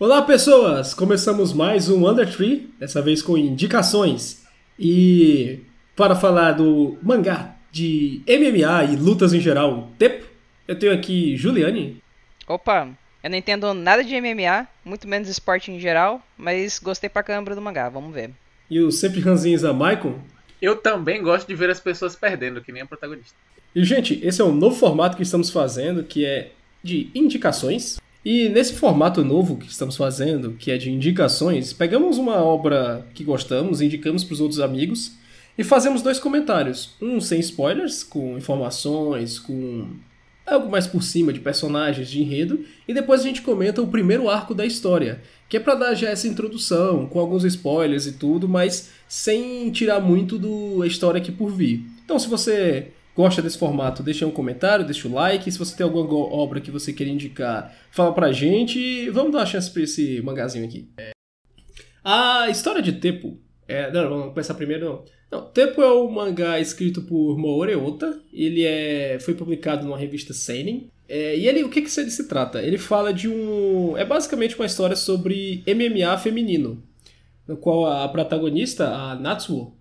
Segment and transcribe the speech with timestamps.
[0.00, 0.94] Olá, pessoas!
[0.94, 4.46] Começamos mais um Under Tree, dessa vez com indicações.
[4.78, 5.58] E
[5.94, 10.26] para falar do mangá de MMA e lutas em geral, Tepo,
[10.66, 12.02] eu tenho aqui Juliane.
[12.48, 12.88] Opa,
[13.22, 17.54] eu não entendo nada de MMA, muito menos esporte em geral, mas gostei pra caramba
[17.54, 18.30] do mangá, vamos ver.
[18.70, 20.18] E o sempre ranzinza Michael.
[20.62, 23.36] Eu também gosto de ver as pessoas perdendo, que nem a protagonista.
[23.74, 27.98] E, gente, esse é um novo formato que estamos fazendo, que é de indicações.
[28.24, 33.24] E nesse formato novo que estamos fazendo, que é de indicações, pegamos uma obra que
[33.24, 35.12] gostamos, indicamos para os outros amigos
[35.56, 36.90] e fazemos dois comentários.
[37.00, 39.86] Um sem spoilers, com informações, com
[40.46, 44.28] algo mais por cima de personagens, de enredo, e depois a gente comenta o primeiro
[44.28, 48.48] arco da história, que é para dar já essa introdução, com alguns spoilers e tudo,
[48.48, 51.84] mas sem tirar muito da história aqui por vir.
[52.04, 55.50] Então, se você gosta desse formato, deixa um comentário, deixa o like.
[55.50, 59.08] Se você tem alguma obra que você quer indicar, fala pra gente.
[59.10, 60.88] Vamos dar uma chance pra esse mangazinho aqui.
[60.98, 61.10] É.
[62.02, 63.38] A história de Tepo.
[63.68, 64.84] É, não, vamos começar primeiro.
[65.30, 65.40] Não.
[65.40, 68.20] não, Tepo é um mangá escrito por Moore Ota.
[68.32, 70.90] Ele é, foi publicado numa revista Seinen.
[71.08, 72.62] É, e ele, o que, que ele se trata?
[72.62, 73.96] Ele fala de um.
[73.96, 76.82] É basicamente uma história sobre MMA feminino.
[77.46, 79.74] No qual a protagonista, a Natsuo,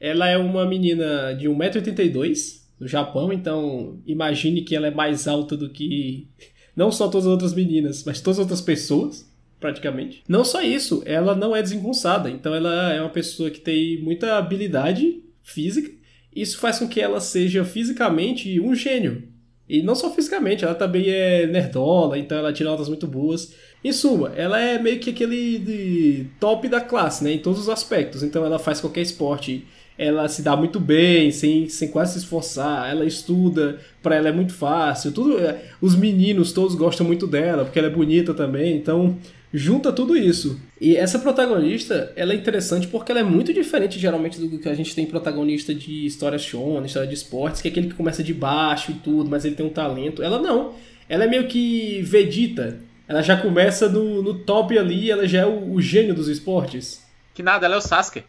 [0.00, 5.56] ela é uma menina de 1,82m no Japão, então imagine que ela é mais alta
[5.56, 6.26] do que
[6.74, 10.22] não só todas as outras meninas, mas todas as outras pessoas, praticamente.
[10.26, 14.38] Não só isso, ela não é desengonçada, então ela é uma pessoa que tem muita
[14.38, 15.90] habilidade física.
[16.34, 19.28] Isso faz com que ela seja fisicamente um gênio.
[19.68, 23.54] E não só fisicamente, ela também é nerdola, então ela tira notas muito boas.
[23.84, 27.34] Em suma, ela é meio que aquele top da classe, né?
[27.34, 28.22] Em todos os aspectos.
[28.22, 29.64] Então ela faz qualquer esporte
[30.00, 34.32] ela se dá muito bem, sem, sem quase se esforçar, ela estuda, para ela é
[34.32, 38.74] muito fácil, tudo, é, os meninos todos gostam muito dela, porque ela é bonita também,
[38.74, 39.18] então
[39.52, 40.58] junta tudo isso.
[40.80, 44.74] E essa protagonista, ela é interessante porque ela é muito diferente geralmente do que a
[44.74, 48.32] gente tem protagonista de história shonen, história de esportes, que é aquele que começa de
[48.32, 50.22] baixo e tudo, mas ele tem um talento.
[50.22, 50.76] Ela não.
[51.10, 52.80] Ela é meio que Vegeta.
[53.06, 57.04] Ela já começa no, no top ali, ela já é o, o gênio dos esportes.
[57.34, 58.22] Que nada, ela é o Sasuke.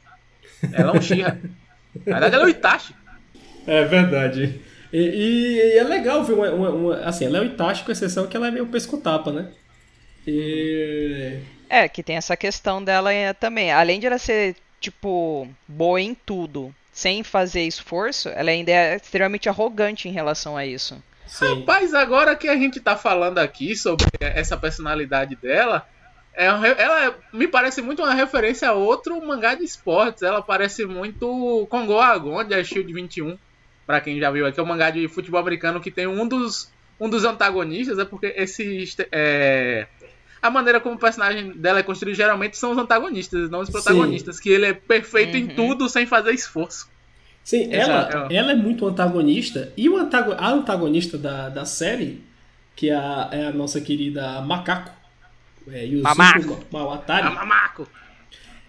[0.74, 1.40] Ela é um Shira.
[2.06, 2.96] Na verdade, ela é o Itachi.
[3.68, 4.62] É verdade.
[4.92, 7.92] E, e, e é legal ver uma, uma, uma, Assim, ela é o Itachi, com
[7.92, 9.52] exceção que ela é meio pesco-tapa, né?
[10.28, 11.40] E...
[11.70, 13.72] É, que tem essa questão dela também.
[13.72, 19.48] Além de ela ser, tipo, boa em tudo, sem fazer esforço, ela ainda é extremamente
[19.48, 21.02] arrogante em relação a isso.
[21.26, 21.60] Sim.
[21.60, 25.88] Rapaz, agora que a gente tá falando aqui sobre essa personalidade dela,
[26.34, 30.24] é, ela me parece muito uma referência a outro mangá de esportes.
[30.24, 33.38] Ela parece muito Kongo Agon de Shield 21.
[33.86, 36.72] Para quem já viu aqui, é um mangá de futebol americano que tem um dos,
[37.00, 38.00] um dos antagonistas.
[38.00, 38.86] É porque esse.
[39.12, 39.88] É,
[40.42, 44.38] a maneira como o personagem dela é construído geralmente são os antagonistas, não os protagonistas.
[44.38, 44.44] Sim.
[44.44, 45.44] Que ele é perfeito uhum.
[45.44, 46.90] em tudo sem fazer esforço.
[47.44, 49.74] Sim, ela, ela é muito antagonista.
[49.76, 52.24] E o antago, a antagonista da, da série,
[52.76, 55.01] que é a, é a nossa querida Macaco
[55.70, 56.66] é, Yuzuko Mamaco.
[56.72, 57.88] Mawatari, Mamaco.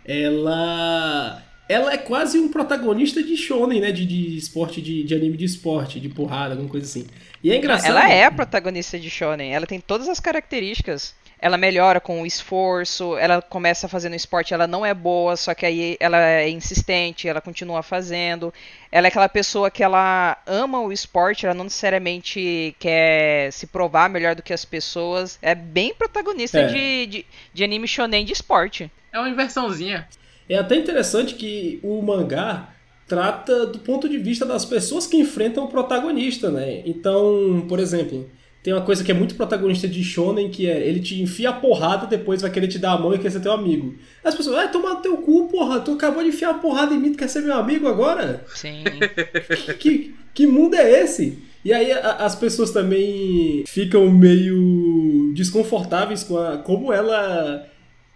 [0.04, 3.92] ela ela é quase um protagonista de shonen, né?
[3.92, 7.06] De, de esporte, de, de anime de esporte, de porrada, alguma coisa assim.
[7.42, 7.88] E é engraçado.
[7.88, 9.52] Ela é a protagonista de shonen.
[9.52, 14.68] Ela tem todas as características ela melhora com o esforço, ela começa fazendo esporte, ela
[14.68, 18.54] não é boa, só que aí ela é insistente, ela continua fazendo.
[18.92, 24.08] Ela é aquela pessoa que ela ama o esporte, ela não necessariamente quer se provar
[24.08, 25.36] melhor do que as pessoas.
[25.42, 26.66] É bem protagonista é.
[26.68, 28.88] De, de, de anime shonen de esporte.
[29.12, 30.06] É uma inversãozinha.
[30.48, 32.68] É até interessante que o mangá
[33.08, 36.82] trata do ponto de vista das pessoas que enfrentam o protagonista, né?
[36.86, 38.30] Então, por exemplo,
[38.62, 41.52] tem uma coisa que é muito protagonista de Shonen, que é ele te enfia a
[41.52, 43.94] porrada, depois vai querer te dar a mão e quer ser teu amigo.
[44.22, 47.12] As pessoas, vai tomar teu cu, porra, tu acabou de enfiar a porrada em mim,
[47.12, 48.44] tu quer ser meu amigo agora?
[48.54, 48.84] Sim.
[49.80, 51.42] que, que mundo é esse?
[51.64, 57.66] E aí a, as pessoas também ficam meio desconfortáveis com a, como ela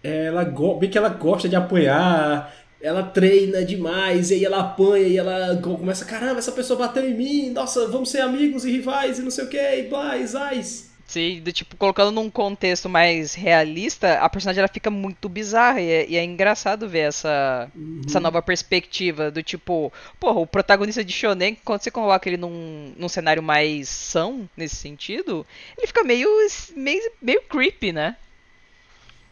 [0.03, 0.45] ela
[0.79, 5.57] bem que ela gosta de apoiar ela treina demais, e aí ela apanha, e ela
[5.57, 9.31] começa, caramba, essa pessoa bateu em mim, nossa, vamos ser amigos e rivais, e não
[9.31, 10.87] sei o que, e blá, e zais.
[11.07, 15.89] Sim, do, tipo, colocando num contexto mais realista, a personagem ela fica muito bizarra e
[15.89, 18.01] é, e é engraçado ver essa, uhum.
[18.05, 22.93] essa nova perspectiva do tipo, porra, o protagonista de Shonen, quando você coloca ele num,
[22.97, 25.47] num cenário mais são, nesse sentido,
[25.77, 26.27] ele fica meio,
[26.75, 28.17] meio, meio creepy, né?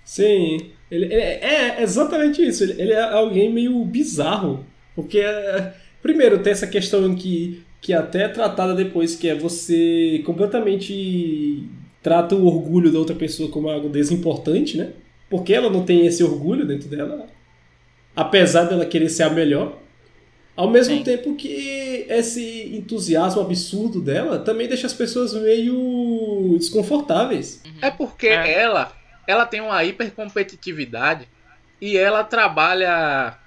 [0.06, 2.63] Sim, ele, ele é, é, exatamente isso.
[2.63, 4.66] Ele, ele, é alguém meio bizarro.
[4.96, 10.22] Porque, é, primeiro, tem essa questão que, que até é tratada depois, que é você
[10.25, 11.68] completamente
[12.02, 14.94] trata o orgulho da outra pessoa como algo desimportante, né?
[15.30, 17.28] porque ela não tem esse orgulho dentro dela,
[18.16, 19.80] apesar dela querer ser a melhor.
[20.56, 21.04] Ao mesmo Sim.
[21.04, 27.62] tempo que esse entusiasmo absurdo dela também deixa as pessoas meio desconfortáveis.
[27.81, 28.62] É porque é.
[28.62, 28.94] ela
[29.27, 31.27] ela tem uma hipercompetitividade
[31.81, 33.38] e ela trabalha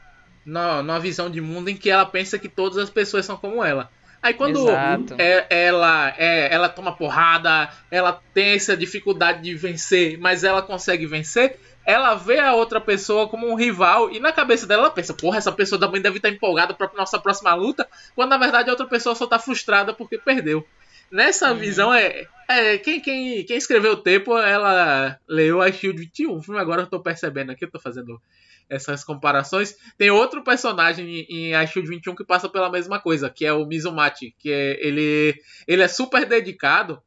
[0.44, 3.64] na, numa visão de mundo em que ela pensa que todas as pessoas são como
[3.64, 3.90] ela.
[4.22, 4.69] Aí quando
[5.16, 11.06] é, ela é, ela toma porrada, ela tem essa dificuldade de vencer, mas ela consegue
[11.06, 15.14] vencer, ela vê a outra pessoa como um rival e na cabeça dela ela pensa,
[15.14, 18.72] porra, essa pessoa também deve estar empolgada para nossa próxima luta, quando na verdade a
[18.72, 20.66] outra pessoa só tá frustrada porque perdeu.
[21.10, 21.58] Nessa uhum.
[21.58, 26.60] visão é, é quem, quem, quem escreveu o tempo, ela leu a Shield 21 filme,
[26.60, 28.20] agora eu tô percebendo aqui, eu tô fazendo
[28.69, 29.76] essas comparações.
[29.96, 33.66] Tem outro personagem em A Shield 21 que passa pela mesma coisa, que é o
[33.66, 37.02] Mizumati, que é, ele, ele é super dedicado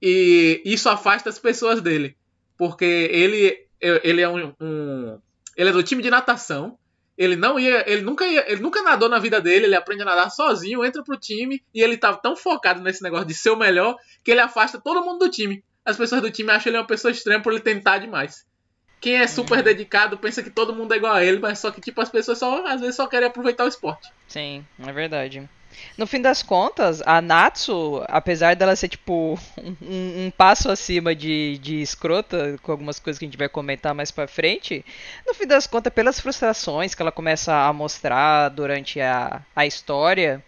[0.00, 2.16] e isso afasta as pessoas dele,
[2.56, 5.18] porque ele, ele é um, um
[5.56, 6.78] ele é do time de natação.
[7.16, 10.06] Ele não ia, ele nunca ia, ele nunca nadou na vida dele, ele aprende a
[10.06, 13.56] nadar sozinho, entra pro time e ele tá tão focado nesse negócio de ser o
[13.56, 15.62] melhor que ele afasta todo mundo do time.
[15.84, 18.44] As pessoas do time acham ele uma pessoa estranha por ele tentar demais.
[19.00, 19.64] Quem é super uhum.
[19.64, 22.38] dedicado pensa que todo mundo é igual a ele, mas só que tipo as pessoas
[22.38, 24.10] só às vezes só querem aproveitar o esporte.
[24.26, 25.48] Sim, é verdade.
[25.96, 31.58] No fim das contas, a Natsu, apesar dela ser tipo um, um, passo acima de,
[31.58, 34.84] de escrota, com algumas coisas que a gente vai comentar mais pra frente,
[35.26, 40.42] no fim das contas, pelas frustrações que ela começa a mostrar durante a, a história,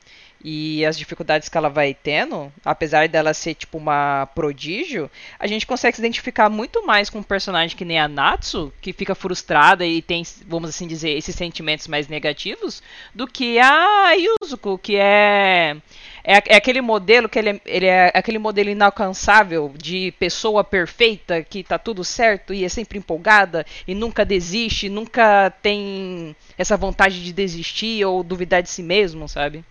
[0.48, 5.10] e as dificuldades que ela vai tendo, apesar dela ser tipo uma prodígio,
[5.40, 8.92] a gente consegue se identificar muito mais com um personagem que nem a Natsu, que
[8.92, 12.80] fica frustrada e tem, vamos assim dizer, esses sentimentos mais negativos,
[13.12, 15.78] do que a Yuzuko, que é
[16.22, 21.42] é, é aquele modelo que ele é, ele é aquele modelo inalcançável de pessoa perfeita
[21.42, 27.24] que tá tudo certo e é sempre empolgada e nunca desiste, nunca tem essa vontade
[27.24, 29.64] de desistir ou duvidar de si mesmo, sabe?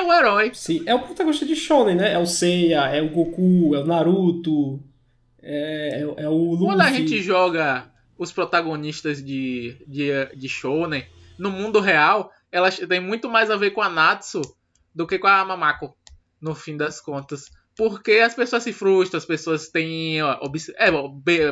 [0.00, 0.50] É o herói.
[0.54, 2.14] Sim, é o protagonista de Shonen, né?
[2.14, 4.82] É o Seiya, é o Goku, é o Naruto,
[5.42, 6.66] é, é, é o Luffy.
[6.66, 11.04] Quando a gente joga os protagonistas de, de, de Shonen
[11.38, 14.40] no mundo real, elas têm muito mais a ver com a Natsu
[14.94, 15.94] do que com a Mamako,
[16.40, 20.90] no fim das contas porque as pessoas se frustram, as pessoas têm obs é,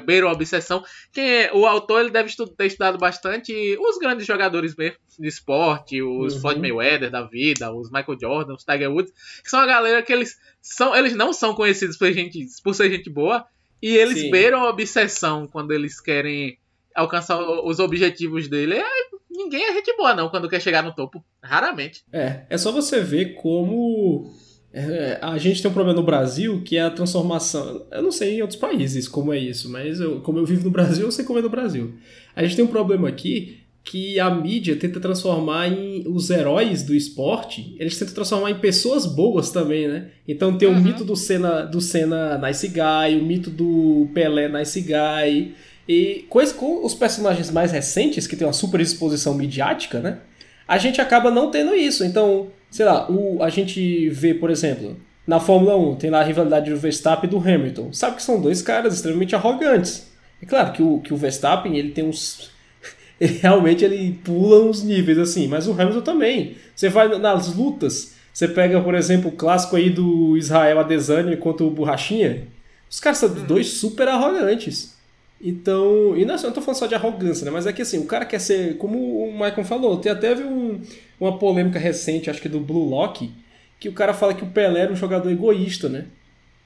[0.01, 0.85] beiram a obsessão.
[1.13, 6.35] Que o autor ele deve ter estudado bastante os grandes jogadores mesmo de esporte, os
[6.35, 6.41] uhum.
[6.41, 9.13] Floyd Mayweather da vida, os Michael Jordan, os Tiger Woods,
[9.43, 12.91] que são a galera que eles são, eles não são conhecidos por, gente, por ser
[12.91, 13.45] gente boa
[13.81, 14.31] e eles Sim.
[14.31, 16.59] beiram a obsessão quando eles querem
[16.95, 18.75] alcançar os objetivos dele.
[18.75, 18.87] É,
[19.31, 22.05] ninguém é gente boa não quando quer chegar no topo, raramente.
[22.13, 24.35] É, é só você ver como
[24.73, 27.87] é, a gente tem um problema no Brasil que é a transformação.
[27.91, 30.71] Eu não sei em outros países como é isso, mas eu, como eu vivo no
[30.71, 31.95] Brasil, eu sei como é no Brasil.
[32.37, 36.95] A gente tem um problema aqui que a mídia tenta transformar em os heróis do
[36.95, 40.09] esporte, eles tentam transformar em pessoas boas também, né?
[40.27, 40.81] Então tem o uhum.
[40.81, 45.55] mito do Senna, do Senna Nice Guy, o mito do Pelé Nice Guy.
[45.89, 50.19] E coisa com os personagens mais recentes, que tem uma super exposição midiática, né?
[50.67, 52.05] A gente acaba não tendo isso.
[52.05, 56.25] Então, sei lá, o, a gente vê, por exemplo, na Fórmula 1, tem lá a
[56.25, 57.93] rivalidade do Verstappen e do Hamilton.
[57.93, 60.09] Sabe que são dois caras extremamente arrogantes.
[60.43, 62.51] É claro que o, que o Verstappen, ele tem uns...
[63.21, 66.55] Ele, realmente ele pula uns níveis assim, mas o Hamilton também.
[66.73, 71.67] Você vai nas lutas, você pega, por exemplo, o clássico aí do Israel Adesanya contra
[71.67, 72.47] o Borrachinha.
[72.89, 74.97] Os caras são dois super arrogantes.
[75.41, 77.51] Então, e não, é eu não tô falando só de arrogância, né?
[77.51, 80.81] Mas é que assim, o cara quer ser, como o Michael falou, tem até um,
[81.21, 83.33] uma polêmica recente, acho que do Blue Lock,
[83.79, 86.07] que o cara fala que o Pelé era um jogador egoísta, né?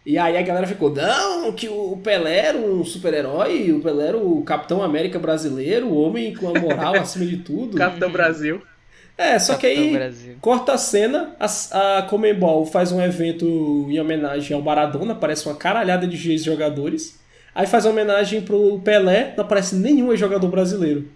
[0.04, 4.18] E aí a galera ficou, não, que o Pelé era um super-herói, o Pelé era
[4.18, 7.76] o Capitão América brasileiro, o homem com a moral acima de tudo.
[7.76, 8.60] Capitão Brasil.
[9.16, 10.36] É, só Capitão que aí Brasil.
[10.40, 15.54] corta a cena, a, a Comembol faz um evento em homenagem ao Maradona, parece uma
[15.54, 17.22] caralhada de jogadores
[17.54, 21.08] Aí faz uma homenagem pro Pelé, não aparece nenhum jogador brasileiro.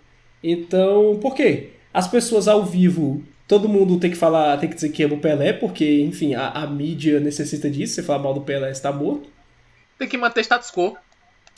[0.43, 1.71] Então, por quê?
[1.97, 5.19] As pessoas ao vivo, todo mundo tem que falar, tem que dizer que ama o
[5.19, 7.95] Pelé, porque, enfim, a, a mídia necessita disso.
[7.95, 9.31] Você falar mal do Pelé, está morto.
[9.99, 10.95] Tem que manter status quo.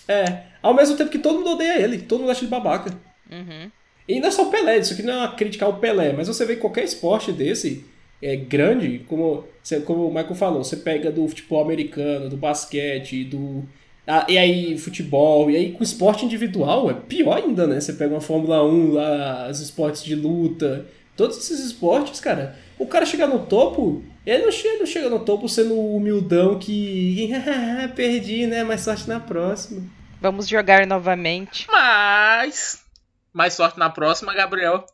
[0.06, 2.96] É, ao mesmo tempo que todo mundo odeia ele, todo mundo acha ele babaca.
[3.28, 3.68] Uhum.
[4.06, 6.28] E não é só o Pelé, isso aqui não é uma crítica ao Pelé, mas
[6.28, 7.84] você vê qualquer esporte desse,
[8.22, 9.44] é grande, como,
[9.84, 13.68] como o Michael falou, você pega do futebol americano, do basquete, do
[14.10, 17.78] ah, e aí, futebol, e aí com esporte individual é pior ainda, né?
[17.78, 22.56] Você pega uma Fórmula 1 lá, os esportes de luta, todos esses esportes, cara.
[22.78, 27.30] O cara chegar no topo, ele não chega, não chega no topo sendo humildão que.
[27.94, 28.64] perdi, né?
[28.64, 29.82] Mais sorte na próxima.
[30.22, 31.66] Vamos jogar novamente.
[31.70, 32.82] Mas.
[33.30, 34.86] Mais sorte na próxima, Gabriel.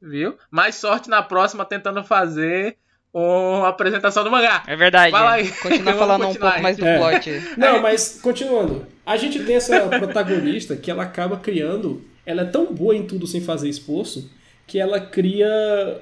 [0.00, 0.38] Viu?
[0.50, 2.78] Mais sorte na próxima tentando fazer
[3.12, 4.62] uma apresentação do mangá.
[4.66, 5.10] É verdade.
[5.10, 5.48] Fala aí.
[5.48, 6.98] Continua Vamos falando um pouco mais do É.
[6.98, 7.42] plot.
[7.56, 8.86] Não, mas continuando.
[9.06, 12.04] A gente tem essa protagonista que ela acaba criando.
[12.26, 14.30] Ela é tão boa em tudo sem fazer esforço
[14.66, 15.48] que ela cria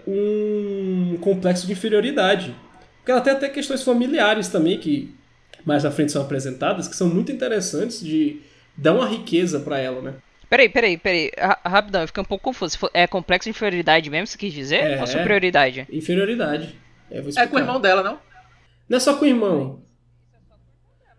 [0.07, 2.55] um complexo de inferioridade.
[2.99, 5.15] Porque ela tem até questões familiares também que
[5.65, 8.41] mais à frente são apresentadas que são muito interessantes de
[8.77, 10.15] dar uma riqueza pra ela, né?
[10.51, 11.31] Peraí, peraí, peraí.
[11.39, 12.79] Ra- Rapidão, eu fiquei um pouco confuso.
[12.93, 14.77] É complexo de inferioridade mesmo, você quis dizer?
[14.83, 15.01] É.
[15.01, 15.87] Ou superioridade?
[15.91, 16.75] Inferioridade.
[17.11, 18.19] É, vou É com o irmão dela, não?
[18.89, 19.81] Não é só com o irmão.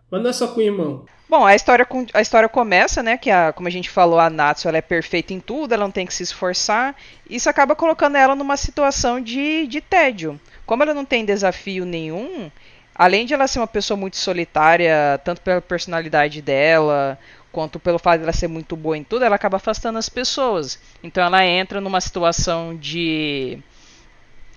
[0.10, 1.06] Mas não é só com o irmão.
[1.30, 4.30] Bom, a história, com- a história começa, né, que a, como a gente falou, a
[4.30, 6.96] Natsu ela é perfeita em tudo, ela não tem que se esforçar.
[7.30, 10.40] Isso acaba colocando ela numa situação de, de tédio.
[10.66, 12.50] Como ela não tem desafio nenhum,
[12.96, 17.20] além de ela ser uma pessoa muito solitária, tanto pela personalidade dela,
[17.52, 20.80] quanto pelo fato de ela ser muito boa em tudo, ela acaba afastando as pessoas.
[21.04, 23.60] Então ela entra numa situação de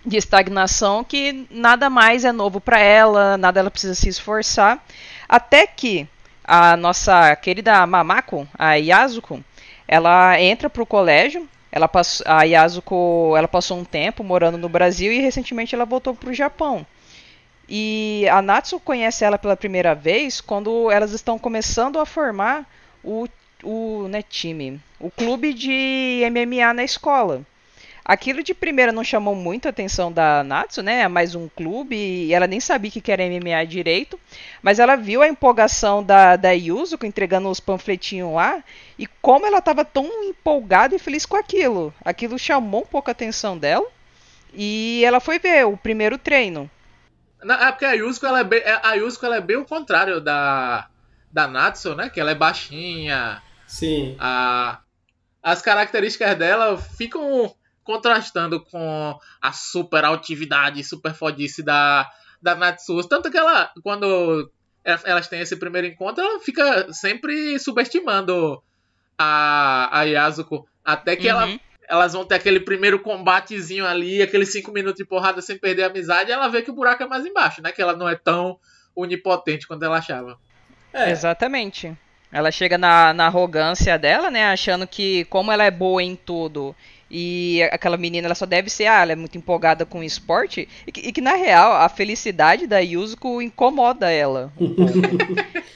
[0.04, 4.84] de estagnação que nada mais é novo para ela, nada ela precisa se esforçar,
[5.28, 6.08] até que
[6.44, 9.42] a nossa querida Mamako, a Yasuko,
[9.86, 11.48] ela entra pro colégio.
[11.72, 16.14] Ela passou, a Yasuko, ela passou um tempo morando no Brasil e recentemente ela voltou
[16.14, 16.84] pro Japão.
[17.68, 22.68] E a Natsu conhece ela pela primeira vez quando elas estão começando a formar
[23.04, 23.28] o,
[23.62, 27.42] o né, time, o clube de MMA na escola.
[28.10, 31.02] Aquilo de primeira não chamou muito a atenção da Natsu, né?
[31.02, 34.18] É mais um clube e ela nem sabia que era MMA direito.
[34.60, 38.64] Mas ela viu a empolgação da, da Yuzuko entregando os panfletinhos lá
[38.98, 41.94] e como ela estava tão empolgada e feliz com aquilo.
[42.04, 43.86] Aquilo chamou um pouco a atenção dela
[44.52, 46.68] e ela foi ver o primeiro treino.
[47.44, 49.64] Não, é porque a Yusuko, ela é bem, é- a Yusuko, ela é bem o
[49.64, 50.88] contrário da,
[51.30, 52.10] da Natsu, né?
[52.10, 53.40] Que ela é baixinha.
[53.68, 54.16] Sim.
[54.18, 54.80] A,
[55.40, 62.10] as características dela ficam contrastando com a super altividade, super fodice da,
[62.40, 63.02] da Natsu.
[63.08, 64.50] Tanto que ela, quando
[64.84, 68.62] elas têm esse primeiro encontro, ela fica sempre subestimando
[69.18, 70.66] a, a Yasuko.
[70.84, 71.60] Até que ela Uhum.
[71.88, 75.86] elas vão ter aquele primeiro combatezinho ali, aqueles cinco minutos de porrada sem perder a
[75.88, 77.72] amizade, e ela vê que o buraco é mais embaixo, né?
[77.72, 78.58] Que ela não é tão
[78.94, 80.38] onipotente quanto ela achava.
[80.92, 81.96] É, Exatamente.
[82.32, 84.46] Ela chega na, na arrogância dela, né?
[84.52, 86.74] Achando que, como ela é boa em tudo,
[87.10, 90.68] e aquela menina ela só deve ser, ah, ela é muito empolgada com o esporte,
[90.86, 95.16] e que, e que, na real a felicidade da Yuzuko incomoda ela um pouco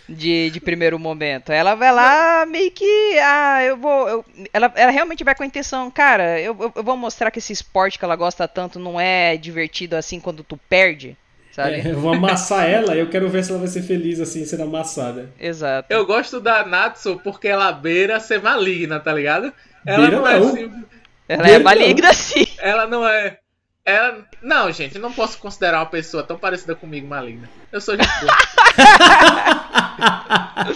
[0.09, 1.51] de, de primeiro momento.
[1.51, 4.09] Ela vai lá meio que, ah, eu vou.
[4.09, 7.39] eu- ela, ela realmente vai com a intenção, cara, eu, eu, eu vou mostrar que
[7.39, 11.17] esse esporte que ela gosta tanto não é divertido assim quando tu perde,
[11.53, 11.81] sabe?
[11.81, 14.45] é, eu vou amassar ela e eu quero ver se ela vai ser feliz assim,
[14.45, 15.31] sendo amassada.
[15.41, 15.93] Exato.
[15.93, 19.53] Eu gosto da Natsu porque ela beira ser maligna, tá ligado?
[19.87, 20.49] Ela Beira não, é não.
[20.49, 20.85] assim.
[21.29, 22.47] Ela é maligna sim.
[22.59, 23.39] Ela não é.
[23.85, 24.25] Ela...
[24.43, 27.49] Não, gente, não posso considerar uma pessoa tão parecida comigo maligna.
[27.71, 28.35] Eu sou gente boa.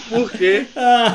[0.09, 0.65] Porque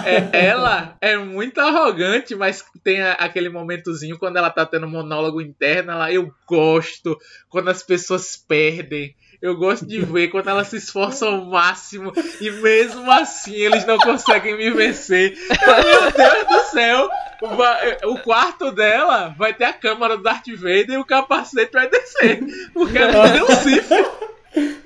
[0.05, 4.91] é- ela é muito arrogante, mas tem a- aquele momentozinho quando ela tá tendo um
[4.91, 7.17] monólogo interno, ela, eu gosto
[7.49, 9.15] quando as pessoas perdem.
[9.43, 13.99] Eu gosto de ver quando elas se esforçam ao máximo e mesmo assim eles não
[13.99, 15.37] conseguem me vencer.
[15.49, 17.11] Meu Deus do céu!
[17.41, 21.89] Vai- o quarto dela vai ter a câmera do Darth Vader e o capacete vai
[21.89, 22.41] descer.
[22.73, 24.25] Porque ela deu um cifro.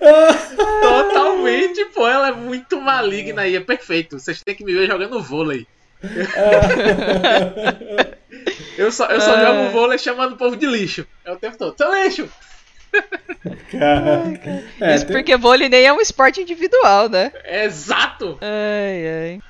[0.81, 4.19] Totalmente, pô, ela é muito maligna e é perfeito.
[4.19, 5.67] Vocês têm que me ver jogando vôlei.
[8.79, 9.45] eu só, eu só Ah.
[9.45, 11.07] jogo vôlei chamando o povo de lixo.
[11.25, 11.77] É o tempo todo.
[11.77, 12.29] Seu lixo!
[13.71, 14.65] Caraca.
[14.81, 17.33] É, Isso tem- porque vôlei nem é um esporte individual, né?
[17.45, 18.39] Exato!
[18.41, 19.41] Ai, ai.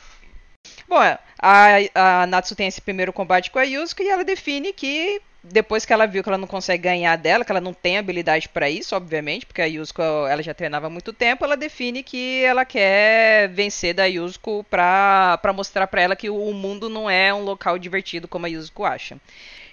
[0.88, 4.72] Bom, é, a, a Natsu tem esse primeiro combate com a Yusuke e ela define
[4.72, 7.96] que depois que ela viu que ela não consegue ganhar dela, que ela não tem
[7.96, 12.02] habilidade pra isso, obviamente, porque a Yusuko ela já treinava há muito tempo, ela define
[12.02, 17.08] que ela quer vencer da Yusuko pra, pra mostrar pra ela que o mundo não
[17.08, 19.16] é um local divertido como a Yusuko acha.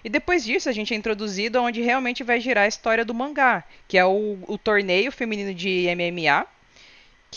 [0.03, 3.63] E depois disso a gente é introduzido onde realmente vai girar a história do mangá,
[3.88, 6.45] que é o, o torneio feminino de MMA,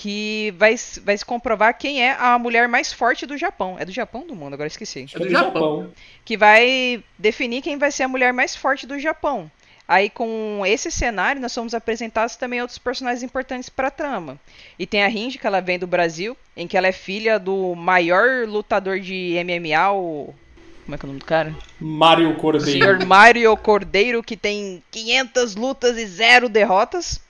[0.00, 3.76] que vai, vai se comprovar quem é a mulher mais forte do Japão.
[3.80, 4.54] É do Japão do mundo?
[4.54, 5.06] Agora esqueci.
[5.12, 5.90] é do Japão.
[6.24, 9.50] Que vai definir quem vai ser a mulher mais forte do Japão.
[9.88, 14.38] Aí, com esse cenário, nós somos apresentados também outros personagens importantes para a trama.
[14.78, 17.74] E tem a Ringe, que ela vem do Brasil, em que ela é filha do
[17.74, 20.32] maior lutador de MMA, o.
[20.84, 21.56] Como é que é o nome do cara?
[21.80, 22.70] Mario O Cordeiro.
[22.70, 27.20] senhor Mario Cordeiro, que tem 500 lutas e zero derrotas.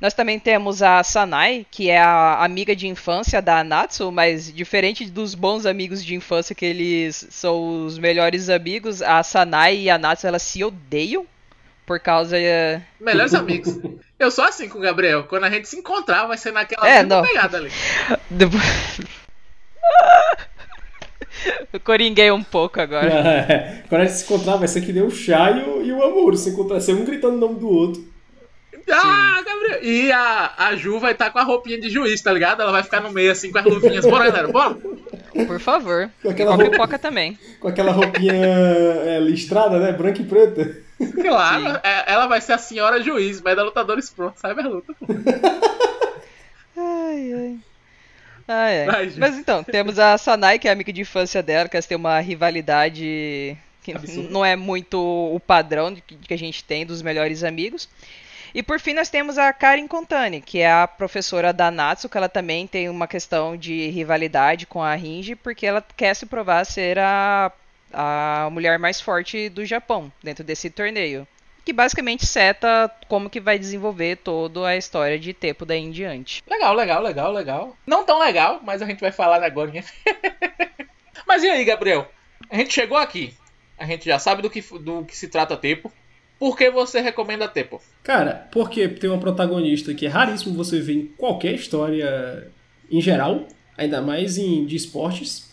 [0.00, 5.04] Nós também temos a Sanai, que é a amiga de infância da Natsu, mas diferente
[5.10, 9.98] dos bons amigos de infância que eles são os melhores amigos, a Sanai e a
[9.98, 11.26] Natsu elas se odeiam
[11.84, 13.78] por causa eh, Melhores amigos.
[14.18, 15.24] Eu sou assim com o Gabriel.
[15.24, 17.22] Quando a gente se encontrar, vai ser naquela é, não.
[17.22, 17.70] pegada ali.
[21.72, 23.08] Eu coringuei um pouco agora.
[23.08, 25.92] É, quando a gente se encontrar, vai ser que nem o Chá e o, e
[25.92, 26.36] o Amor.
[26.36, 28.09] Se encontrar, ser um gritando o nome do outro.
[28.90, 29.82] Ah, Gabriel!
[29.82, 32.62] E a, a Ju vai estar tá com a roupinha de juiz, tá ligado?
[32.62, 34.04] Ela vai ficar no meio assim com as luvinhas.
[34.04, 34.76] Bora, galera, bora!
[35.46, 36.10] Por favor.
[36.22, 37.38] Com aquela roupa, pipoca também.
[37.60, 39.92] Com aquela roupinha é, listrada, né?
[39.92, 40.76] Branca e preta.
[41.20, 44.94] Claro, é, ela vai ser a senhora juiz, vai dar lutadores prontos, sabe a luta.
[46.76, 47.58] ai, ai.
[48.46, 49.12] ai, ai.
[49.16, 52.20] Mas então, temos a Sanai, que é amiga de infância dela, que elas têm uma
[52.20, 54.30] rivalidade que Absurdo.
[54.30, 57.88] não é muito o padrão que a gente tem dos melhores amigos.
[58.54, 62.16] E por fim nós temos a Karin Contani, que é a professora da Natsu, que
[62.16, 66.64] ela também tem uma questão de rivalidade com a Ringe, porque ela quer se provar
[66.64, 67.52] ser a,
[67.92, 71.26] a mulher mais forte do Japão dentro desse torneio.
[71.64, 76.42] Que basicamente seta como que vai desenvolver toda a história de Tepo daí em diante.
[76.48, 77.76] Legal, legal, legal, legal.
[77.86, 79.70] Não tão legal, mas a gente vai falar agora.
[81.26, 82.10] mas e aí, Gabriel?
[82.48, 83.36] A gente chegou aqui.
[83.78, 85.92] A gente já sabe do que, do que se trata Tepo.
[86.40, 87.82] Por que você recomenda Tempo?
[88.02, 92.50] Cara, porque tem uma protagonista que é raríssimo você ver em qualquer história
[92.90, 95.50] em geral, ainda mais em de esportes,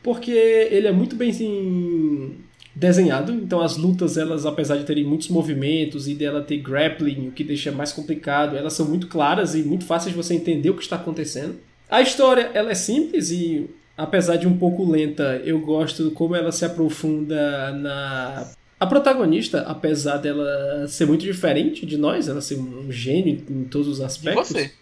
[0.00, 2.36] porque ele é muito bem assim,
[2.72, 7.32] desenhado, então as lutas, elas apesar de terem muitos movimentos e dela ter grappling, o
[7.32, 10.74] que deixa mais complicado, elas são muito claras e muito fáceis de você entender o
[10.74, 11.58] que está acontecendo.
[11.90, 16.52] A história, ela é simples e apesar de um pouco lenta, eu gosto como ela
[16.52, 22.90] se aprofunda na a protagonista, apesar dela ser muito diferente de nós, ela ser um
[22.92, 24.50] gênio em todos os aspectos.
[24.50, 24.72] E você?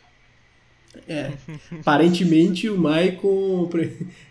[1.09, 1.33] É.
[1.81, 3.71] Aparentemente o Michael.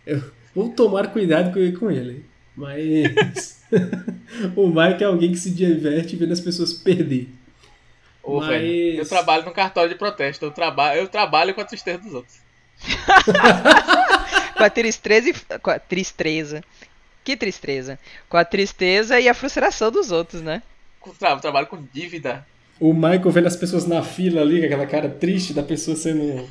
[0.06, 2.26] Eu vou tomar cuidado com ele.
[2.56, 3.64] Mas.
[4.56, 7.28] o Mike é alguém que se diverte vendo as pessoas perder.
[8.24, 8.50] Ô, Mas...
[8.50, 10.46] velho, eu trabalho no cartório de protesto.
[10.46, 12.38] Eu trabalho, eu trabalho com a tristeza dos outros.
[14.58, 15.60] com a tristeza e.
[15.60, 16.64] Com a tristeza.
[17.26, 17.98] Que tristeza.
[18.30, 20.62] Com a tristeza e a frustração dos outros, né?
[21.20, 22.46] Tra trabalho com dívida.
[22.80, 26.48] O Michael vendo as pessoas na fila ali, com aquela cara triste da pessoa sendo.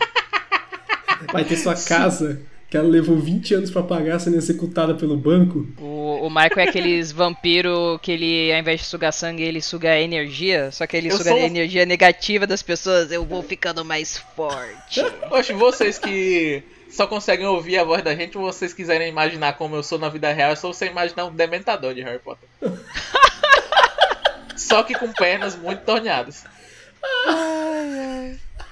[1.33, 5.65] Vai ter sua casa que ela levou 20 anos para pagar sendo executada pelo banco.
[5.79, 9.91] O, o Michael é aqueles vampiro que ele, ao invés de sugar sangue, ele suga
[9.91, 10.73] a energia.
[10.73, 11.39] Só que ele eu suga sou...
[11.39, 13.13] a energia negativa das pessoas.
[13.13, 15.01] Eu vou ficando mais forte.
[15.29, 19.75] Poxa, vocês que só conseguem ouvir a voz da gente, ou vocês quiserem imaginar como
[19.75, 22.49] eu sou na vida real, é só você imaginar um dementador de Harry Potter.
[24.57, 26.45] só que com pernas muito torneadas.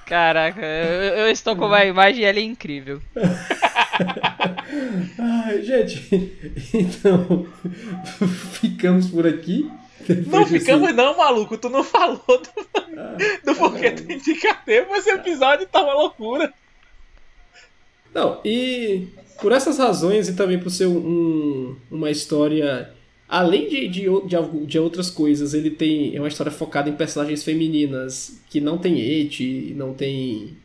[0.05, 3.01] Caraca, eu, eu, estou com uma imagem e ela é incrível.
[5.19, 6.37] Ai, gente,
[6.73, 7.45] então
[8.53, 9.69] ficamos por aqui.
[10.27, 10.95] Não ficamos assim...
[10.95, 11.57] não, maluco.
[11.57, 12.49] Tu não falou do,
[12.97, 16.53] ah, do porquê tu indica tempo, esse episódio tá uma loucura.
[18.13, 19.07] Não, e
[19.41, 22.91] por essas razões e também por ser um, uma história.
[23.27, 26.15] Além de, de, de, de, outras coisas, ele tem.
[26.15, 30.57] É uma história focada em personagens femininas que não tem et, não tem.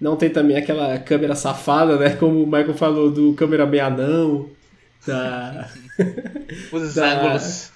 [0.00, 2.10] Não tem também aquela câmera safada, né?
[2.10, 4.48] Como o Michael falou do câmera bem anão.
[5.06, 5.70] Da.
[6.72, 7.72] Os da, ângulos.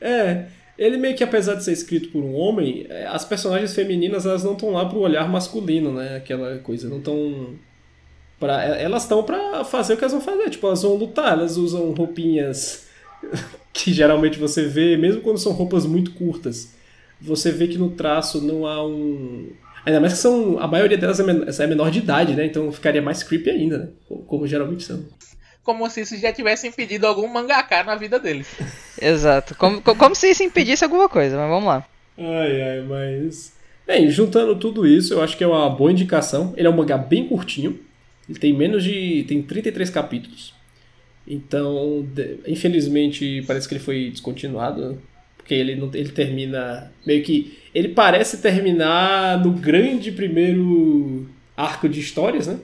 [0.00, 0.46] É.
[0.76, 4.42] Ele meio que, apesar de ser escrito por um homem, é, as personagens femininas elas
[4.42, 6.16] não estão lá pro olhar masculino, né?
[6.16, 7.54] Aquela coisa, não estão
[8.38, 10.50] Pra, elas estão para fazer o que elas vão fazer.
[10.50, 12.86] Tipo, elas vão lutar, elas usam roupinhas
[13.72, 16.72] que geralmente você vê, mesmo quando são roupas muito curtas.
[17.20, 19.50] Você vê que no traço não há um.
[19.86, 20.58] Ainda mais que são.
[20.58, 22.44] A maioria delas é, é menor de idade, né?
[22.46, 23.88] Então ficaria mais creepy ainda, né?
[24.26, 25.04] Como geralmente são.
[25.62, 28.46] Como se isso já tivesse impedido algum mangaká na vida deles.
[29.00, 29.54] Exato.
[29.54, 31.86] Como, como se isso impedisse alguma coisa, mas vamos lá.
[32.18, 33.54] Ai, ai, mas.
[33.86, 36.52] Bem, juntando tudo isso, eu acho que é uma boa indicação.
[36.56, 37.78] Ele é um mangá bem curtinho.
[38.28, 39.24] Ele tem menos de.
[39.28, 40.54] tem 33 capítulos.
[41.26, 45.00] Então, de, infelizmente, parece que ele foi descontinuado.
[45.36, 46.92] Porque ele, não, ele termina.
[47.06, 47.58] Meio que.
[47.74, 52.58] Ele parece terminar no grande primeiro arco de histórias, né?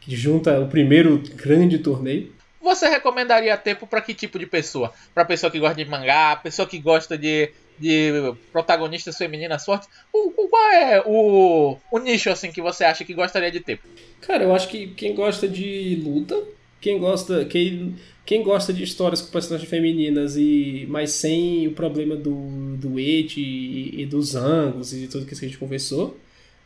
[0.00, 2.32] Que junta o primeiro grande torneio.
[2.60, 4.92] Você recomendaria tempo para que tipo de pessoa?
[5.14, 10.28] Para pessoa que gosta de mangá, pessoa que gosta de de protagonistas femininas fortes, o,
[10.44, 13.80] o, qual é o, o nicho assim que você acha que gostaria de ter?
[14.20, 16.36] Cara, eu acho que quem gosta de luta,
[16.80, 22.14] quem gosta, quem, quem gosta de histórias com personagens femininas e mas sem o problema
[22.14, 26.16] do do et e, e, dos ângulos e tudo que a gente conversou,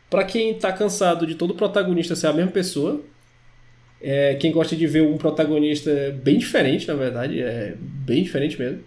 [0.09, 3.01] Pra quem tá cansado de todo protagonista ser a mesma pessoa,
[4.01, 8.83] é, quem gosta de ver um protagonista bem diferente, na verdade, é bem diferente mesmo.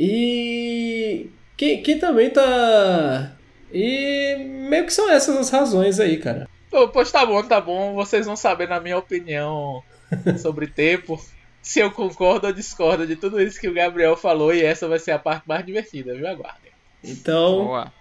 [0.00, 3.32] E quem, quem também tá.
[3.74, 4.36] E
[4.70, 6.48] meio que são essas as razões aí, cara.
[6.70, 7.94] Pô, pois tá bom, tá bom.
[7.94, 9.82] Vocês vão saber, na minha opinião,
[10.38, 11.20] sobre tempo,
[11.60, 14.54] se eu concordo ou discordo de tudo isso que o Gabriel falou.
[14.54, 16.28] E essa vai ser a parte mais divertida, viu?
[16.28, 16.70] Aguardem.
[17.02, 17.92] Então, Boa.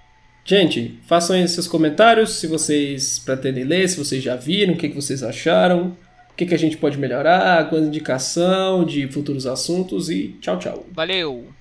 [0.45, 4.89] gente, façam aí seus comentários se vocês pretendem ler, se vocês já viram, o que,
[4.89, 5.97] que vocês acharam,
[6.31, 10.85] o que, que a gente pode melhorar, alguma indicação de futuros assuntos e tchau, tchau.
[10.91, 11.56] Valeu!